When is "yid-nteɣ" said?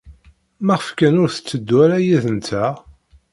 2.05-2.73